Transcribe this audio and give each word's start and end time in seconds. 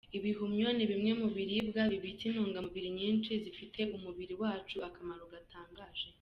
Ibihumyo 0.17 0.67
ni 0.73 0.85
bimwe 0.91 1.11
mu 1.21 1.27
biribwa 1.35 1.81
bibitse 1.91 2.23
intungamubiri 2.27 2.89
nyinshi 2.99 3.31
zifitiye 3.43 3.85
umubiri 3.97 4.33
wacu 4.41 4.77
akamaro 4.89 5.23
gatangaje. 5.35 6.05